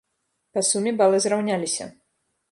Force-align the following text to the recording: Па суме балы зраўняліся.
Па 0.57 0.63
суме 0.69 0.93
балы 1.01 1.19
зраўняліся. 1.25 1.85